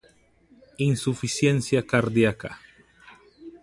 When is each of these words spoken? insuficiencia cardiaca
insuficiencia 0.79 1.83
cardiaca 1.85 2.57